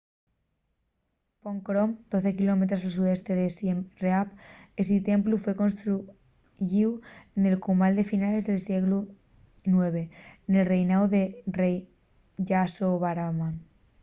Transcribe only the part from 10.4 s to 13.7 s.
nel reináu del rei yasovarman